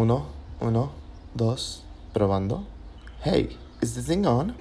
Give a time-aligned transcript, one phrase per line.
[0.00, 0.26] Uno,
[0.60, 0.92] uno,
[1.34, 2.64] dos, probando.
[3.24, 4.54] Hey, is this thing on?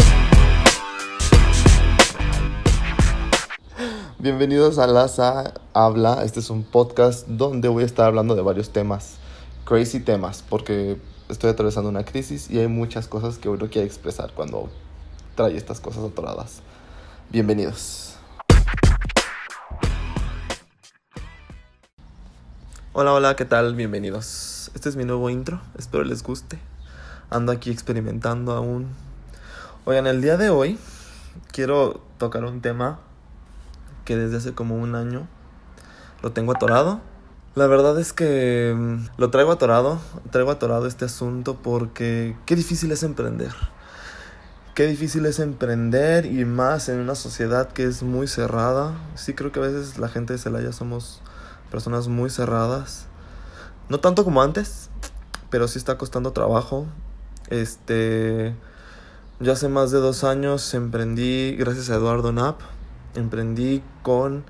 [4.17, 6.23] Bienvenidos a Laza Habla.
[6.23, 9.17] Este es un podcast donde voy a estar hablando de varios temas,
[9.63, 14.31] crazy temas, porque estoy atravesando una crisis y hay muchas cosas que uno quiere expresar
[14.33, 14.69] cuando
[15.35, 16.63] trae estas cosas atoradas.
[17.29, 18.15] Bienvenidos.
[22.91, 23.75] Hola, hola, ¿qué tal?
[23.75, 24.56] Bienvenidos.
[24.73, 26.59] Este es mi nuevo intro, espero les guste.
[27.29, 28.87] Ando aquí experimentando aún.
[29.85, 30.77] Oigan, el día de hoy
[31.51, 32.99] quiero tocar un tema
[34.03, 35.27] que desde hace como un año
[36.21, 37.01] lo tengo atorado.
[37.55, 39.99] La verdad es que mm, lo traigo atorado,
[40.31, 43.53] traigo atorado este asunto porque qué difícil es emprender.
[44.75, 48.93] Qué difícil es emprender y más en una sociedad que es muy cerrada.
[49.15, 51.21] Sí creo que a veces la gente de Celaya somos
[51.71, 53.06] personas muy cerradas.
[53.89, 54.89] No tanto como antes,
[55.49, 56.85] pero sí está costando trabajo.
[57.49, 58.53] Este,
[59.39, 62.59] ya hace más de dos años emprendí, gracias a Eduardo Knapp,
[63.15, 64.43] emprendí con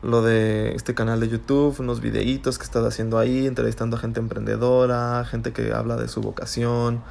[0.00, 4.00] lo de este canal de YouTube, unos videitos que he estado haciendo ahí, entrevistando a
[4.00, 7.02] gente emprendedora, gente que habla de su vocación.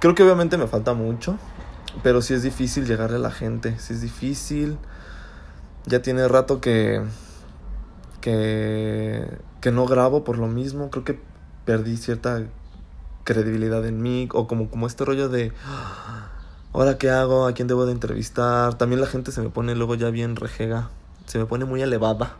[0.00, 1.38] Creo que obviamente me falta mucho,
[2.02, 4.76] pero sí es difícil llegarle a la gente, sí es difícil.
[5.86, 7.02] Ya tiene rato que
[8.20, 9.26] que,
[9.60, 10.90] que no grabo por lo mismo.
[10.90, 11.18] Creo que
[11.64, 12.44] perdí cierta
[13.24, 14.28] credibilidad en mí.
[14.32, 15.52] O como, como este rollo de...
[16.72, 18.74] Ahora qué hago, a quién debo de entrevistar.
[18.74, 20.90] También la gente se me pone luego ya bien rejega.
[21.26, 22.36] Se me pone muy elevada,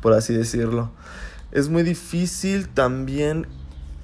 [0.00, 0.90] por así decirlo.
[1.52, 3.46] Es muy difícil también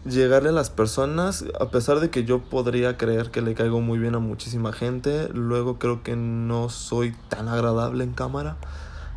[0.04, 3.98] llegarle a las personas, a pesar de que yo podría creer que le caigo muy
[3.98, 8.56] bien a muchísima gente, luego creo que no soy tan agradable en cámara.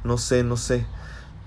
[0.03, 0.85] No sé, no sé.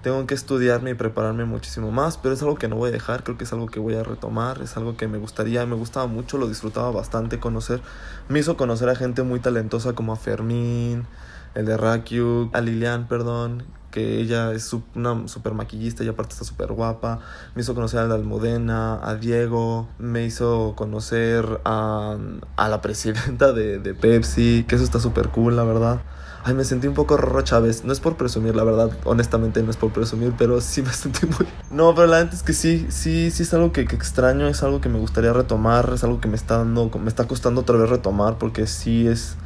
[0.05, 3.25] Tengo que estudiarme y prepararme muchísimo más, pero es algo que no voy a dejar,
[3.25, 6.07] creo que es algo que voy a retomar, es algo que me gustaría, me gustaba
[6.07, 7.81] mucho, lo disfrutaba bastante conocer.
[8.29, 11.07] Me hizo conocer a gente muy talentosa como a Fermín,
[11.55, 16.45] el de Rakyuk, a Lilian, perdón, que ella es una super maquillista y aparte está
[16.45, 17.21] súper guapa.
[17.55, 22.17] Me hizo conocer a la Almudena, a Diego, me hizo conocer a,
[22.57, 26.01] a la presidenta de, de Pepsi, que eso está súper cool, la verdad.
[26.47, 27.85] Ay, me sentí un poco Rorro Chávez.
[27.85, 28.91] No es por presumir, la verdad.
[29.05, 31.47] Honestamente, no es por presumir, pero sí me sentí muy.
[31.71, 34.63] No, pero la verdad es que sí, sí, sí es algo que, que, extraño, es
[34.63, 37.79] algo que me gustaría retomar, es algo que me está dando, me está costando otra
[37.79, 39.37] vez retomar, porque sí es.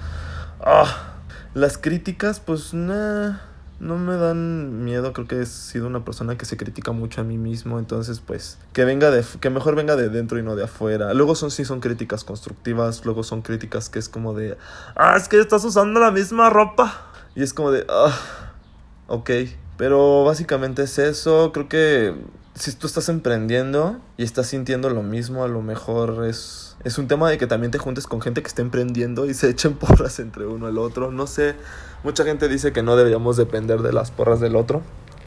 [0.60, 1.17] Ah.
[1.54, 3.38] Las críticas, pues, nah
[3.80, 7.24] no me dan miedo, creo que he sido una persona que se critica mucho a
[7.24, 10.64] mí mismo, entonces pues que venga de que mejor venga de dentro y no de
[10.64, 11.14] afuera.
[11.14, 14.56] Luego son sí son críticas constructivas, luego son críticas que es como de,
[14.96, 18.12] "Ah, es que estás usando la misma ropa." Y es como de, "Ah,
[19.06, 19.30] ok."
[19.76, 22.14] Pero básicamente es eso, creo que
[22.58, 27.08] si tú estás emprendiendo y estás sintiendo lo mismo, a lo mejor es es un
[27.08, 30.18] tema de que también te juntes con gente que está emprendiendo y se echen porras
[30.20, 31.10] entre uno el otro.
[31.10, 31.54] No sé,
[32.04, 34.82] mucha gente dice que no deberíamos depender de las porras del otro,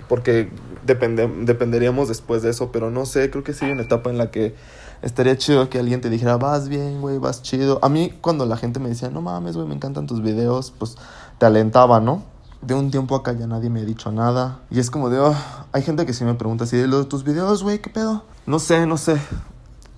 [0.08, 0.50] porque
[0.86, 4.18] depende, dependeríamos después de eso, pero no sé, creo que sí hay una etapa en
[4.18, 4.56] la que
[5.02, 7.80] estaría chido que alguien te dijera, vas bien, güey, vas chido.
[7.81, 10.96] A mí cuando la gente me decía, no mames, güey, me encantan tus videos, pues
[11.38, 12.24] te alentaba, ¿no?
[12.62, 14.60] De un tiempo acá ya nadie me ha dicho nada.
[14.70, 15.36] Y es como de, oh,
[15.72, 18.24] hay gente que sí me pregunta así, de los tus videos, güey, ¿qué pedo?
[18.46, 19.18] No sé, no sé.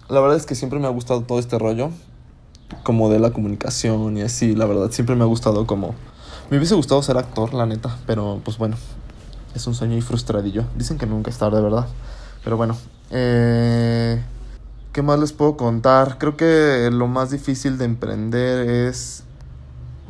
[0.08, 1.90] La verdad es que siempre me ha gustado todo este rollo,
[2.84, 5.96] como de la comunicación y así, la verdad, siempre me ha gustado como...
[6.50, 8.76] Me hubiese gustado ser actor, la neta, pero pues bueno,
[9.56, 10.66] es un sueño y frustradillo.
[10.78, 11.88] Dicen que nunca es tarde, ¿verdad?
[12.44, 12.78] Pero bueno,
[13.12, 14.24] eh,
[14.92, 16.18] ¿qué más les puedo contar?
[16.18, 19.24] Creo que lo más difícil de emprender es,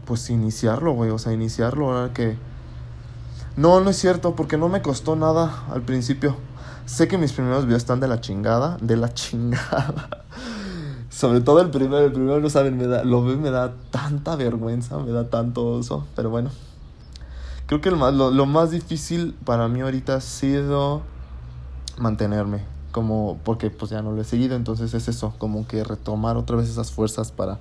[0.06, 2.38] pues, iniciarlo, güey, o sea, iniciarlo, ahora que...
[3.56, 6.36] No, no es cierto, porque no me costó nada al principio.
[6.86, 10.26] Sé que mis primeros videos están de la chingada, de la chingada.
[11.10, 14.36] Sobre todo el primero, el primero no saben, me da, lo veo me da tanta
[14.36, 16.50] vergüenza, me da tanto oso, pero bueno.
[17.68, 21.04] Creo que lo más, lo, lo más difícil para mí ahorita ha sido
[21.98, 26.36] mantenerme, como porque pues ya no lo he seguido, entonces es eso, como que retomar
[26.36, 27.60] otra vez esas fuerzas para,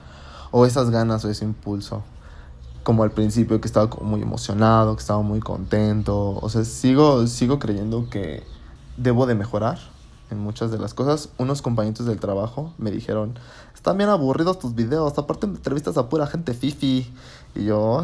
[0.51, 2.03] o esas ganas o ese impulso
[2.83, 6.39] como al principio que estaba muy emocionado, que estaba muy contento.
[6.41, 8.43] O sea, sigo, sigo creyendo que
[8.97, 9.79] debo de mejorar
[10.31, 11.29] en muchas de las cosas.
[11.39, 13.39] Unos compañeros del trabajo me dijeron,
[13.75, 17.13] están bien aburridos tus videos, aparte entrevistas a pura gente fifi.
[17.55, 18.03] Y yo,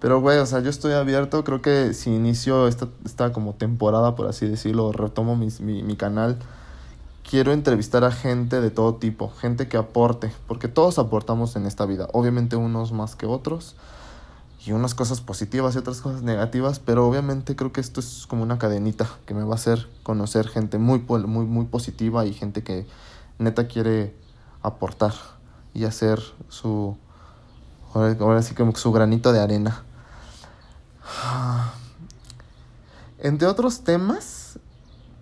[0.00, 4.14] pero güey, o sea, yo estoy abierto, creo que si inicio esta, esta como temporada,
[4.16, 6.38] por así decirlo, retomo mi, mi canal,
[7.28, 11.86] quiero entrevistar a gente de todo tipo, gente que aporte, porque todos aportamos en esta
[11.86, 13.74] vida, obviamente unos más que otros
[14.64, 18.42] y unas cosas positivas y otras cosas negativas, pero obviamente creo que esto es como
[18.42, 22.62] una cadenita que me va a hacer conocer gente muy, muy, muy positiva y gente
[22.62, 22.86] que
[23.38, 24.14] neta quiere
[24.62, 25.14] aportar
[25.74, 26.96] y hacer su,
[27.92, 29.82] ahora sí como su granito de arena.
[33.18, 34.58] Entre otros temas,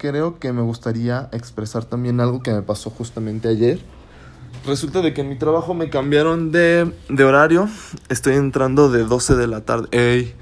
[0.03, 3.81] creo que me gustaría expresar también algo que me pasó justamente ayer
[4.67, 7.69] Resulta de que en mi trabajo me cambiaron de, de horario.
[8.09, 9.89] Estoy entrando de 12 de la tarde.
[9.91, 10.35] Ey,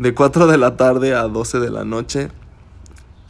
[0.00, 2.30] de 4 de la tarde a 12 de la noche.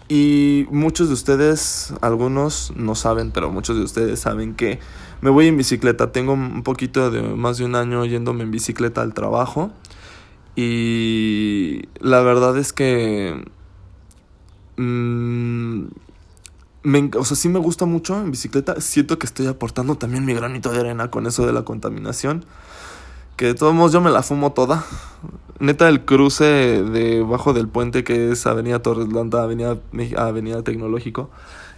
[0.09, 4.79] Y muchos de ustedes, algunos no saben, pero muchos de ustedes saben que
[5.21, 6.11] me voy en bicicleta.
[6.11, 9.71] Tengo un poquito de más de un año yéndome en bicicleta al trabajo.
[10.57, 13.45] Y la verdad es que...
[14.81, 15.89] Mmm,
[16.83, 18.81] me, o sea, sí me gusta mucho en bicicleta.
[18.81, 22.47] Siento que estoy aportando también mi granito de arena con eso de la contaminación.
[23.37, 24.87] Que de todos modos yo me la fumo toda.
[25.59, 29.77] Neta, el cruce debajo del puente que es Avenida Torres Landa, Avenida,
[30.17, 31.29] Avenida Tecnológico,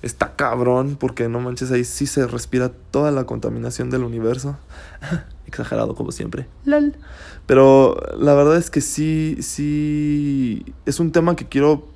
[0.02, 4.56] está cabrón porque no manches, ahí sí se respira toda la contaminación del universo.
[5.48, 6.46] Exagerado como siempre.
[6.64, 6.94] Lol.
[7.46, 11.88] Pero la verdad es que sí, sí, es un tema que quiero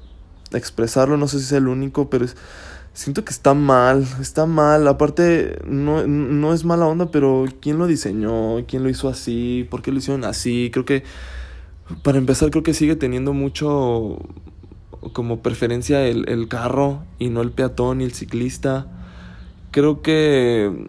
[0.59, 2.27] expresarlo, no sé si es el único, pero
[2.93, 4.89] siento que está mal, está mal.
[4.89, 8.65] Aparte, no, no es mala onda, pero ¿quién lo diseñó?
[8.67, 9.67] ¿Quién lo hizo así?
[9.71, 10.71] ¿Por qué lo hicieron así?
[10.73, 11.05] Creo que,
[12.03, 14.19] para empezar, creo que sigue teniendo mucho
[15.13, 18.87] como preferencia el, el carro y no el peatón y el ciclista.
[19.71, 20.89] Creo que,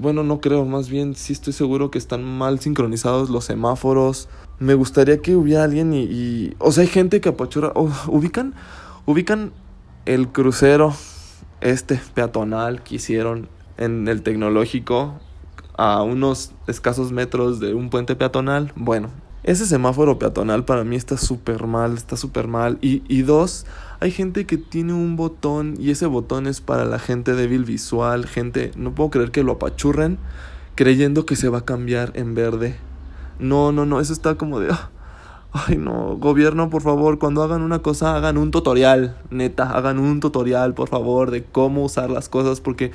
[0.00, 4.28] bueno, no creo, más bien sí estoy seguro que están mal sincronizados los semáforos.
[4.60, 7.72] Me gustaría que hubiera alguien y, o sea, hay gente que apachura,
[8.06, 8.54] ubican,
[9.06, 9.52] ubican
[10.06, 10.94] el crucero
[11.60, 13.48] este peatonal que hicieron
[13.78, 15.18] en el tecnológico
[15.76, 19.08] a unos escasos metros de un puente peatonal, bueno,
[19.42, 22.78] ese semáforo peatonal para mí está súper mal, está súper mal.
[22.82, 23.64] Y, y dos,
[23.98, 28.26] hay gente que tiene un botón y ese botón es para la gente débil visual,
[28.26, 30.18] gente, no puedo creer que lo apachurren
[30.74, 32.76] creyendo que se va a cambiar en verde.
[33.40, 34.70] No, no, no, eso está como de...
[34.70, 34.90] Ah,
[35.52, 40.20] Ay, no, gobierno, por favor, cuando hagan una cosa, hagan un tutorial, neta, hagan un
[40.20, 42.92] tutorial, por favor, de cómo usar las cosas, porque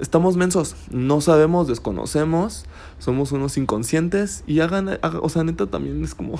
[0.00, 2.66] estamos mensos, no sabemos, desconocemos,
[3.00, 6.38] somos unos inconscientes y hagan, o sea, neta, también es como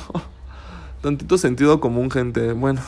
[1.02, 2.52] tantito sentido común, gente.
[2.52, 2.80] Bueno,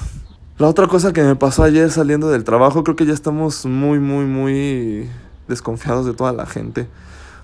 [0.58, 3.98] la otra cosa que me pasó ayer saliendo del trabajo, creo que ya estamos muy,
[3.98, 5.08] muy, muy
[5.48, 6.86] desconfiados de toda la gente,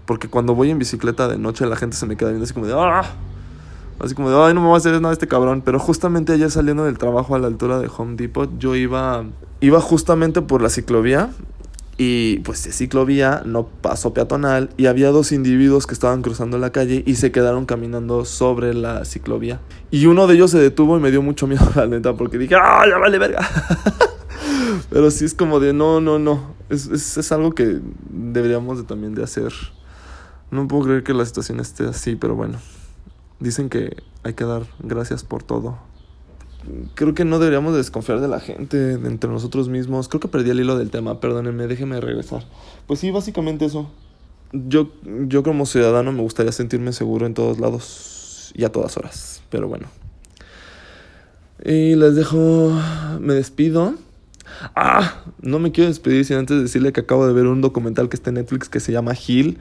[0.06, 2.66] porque cuando voy en bicicleta de noche, la gente se me queda viendo así como
[2.66, 3.04] de, ¡ah!
[3.98, 5.62] Así como de, ay, no me va a hacer nada este cabrón.
[5.64, 9.24] Pero justamente ayer saliendo del trabajo a la altura de Home Depot, yo iba,
[9.60, 11.30] iba justamente por la ciclovía.
[11.98, 16.70] Y pues de ciclovía no pasó peatonal y había dos individuos que estaban cruzando la
[16.70, 19.60] calle y se quedaron caminando sobre la ciclovía.
[19.90, 22.54] Y uno de ellos se detuvo y me dio mucho miedo, la neta, porque dije,
[22.54, 23.48] ¡ah, ya vale verga!
[24.90, 26.54] Pero sí es como de, no, no, no.
[26.68, 27.80] Es, es, es algo que
[28.10, 29.54] deberíamos de, también de hacer.
[30.50, 32.58] No puedo creer que la situación esté así, pero bueno.
[33.40, 35.78] Dicen que hay que dar gracias por todo.
[36.94, 40.08] Creo que no deberíamos desconfiar de la gente, de entre nosotros mismos.
[40.08, 42.44] Creo que perdí el hilo del tema, perdónenme, déjenme regresar.
[42.86, 43.90] Pues sí, básicamente eso.
[44.52, 44.90] Yo,
[45.26, 49.42] yo como ciudadano me gustaría sentirme seguro en todos lados y a todas horas.
[49.50, 49.88] Pero bueno.
[51.64, 52.72] Y les dejo,
[53.20, 53.94] me despido.
[54.74, 58.16] Ah, no me quiero despedir sin antes decirle que acabo de ver un documental que
[58.16, 59.58] está en Netflix que se llama Hill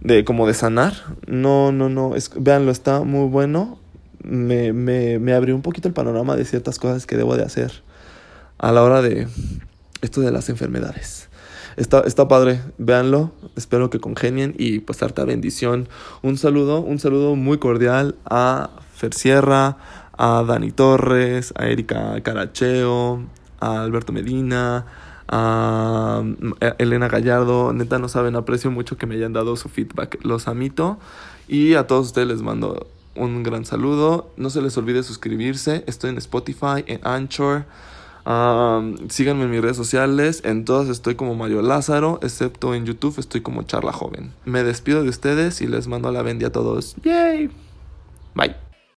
[0.00, 0.94] de como de sanar.
[1.26, 3.78] No, no, no, es, véanlo, está muy bueno.
[4.22, 7.82] Me, me, me abrió un poquito el panorama de ciertas cosas que debo de hacer
[8.58, 9.28] a la hora de
[10.02, 11.28] esto de las enfermedades.
[11.76, 15.88] Está, está padre, véanlo, espero que congenien y pues harta bendición.
[16.22, 19.76] Un saludo, un saludo muy cordial a Fer Sierra,
[20.16, 23.22] a Dani Torres, a Erika Caracheo,
[23.60, 24.86] a Alberto Medina,
[25.28, 26.24] a
[26.78, 27.72] Elena Gallardo.
[27.72, 30.18] Neta, no saben, aprecio mucho que me hayan dado su feedback.
[30.24, 30.98] Los amito.
[31.46, 34.30] Y a todos ustedes les mando un gran saludo.
[34.36, 35.84] No se les olvide suscribirse.
[35.86, 37.64] Estoy en Spotify, en Anchor.
[39.08, 40.42] síganme en mis redes sociales.
[40.44, 44.32] En todas estoy como Mario Lázaro, excepto en YouTube estoy como Charla Joven.
[44.44, 46.96] Me despido de ustedes y les mando la bendia a todos.
[47.02, 47.50] Yay.
[48.34, 48.67] Bye.